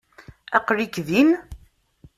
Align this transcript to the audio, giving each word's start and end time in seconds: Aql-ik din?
Aql-ik 0.57 0.95
din? 1.07 1.29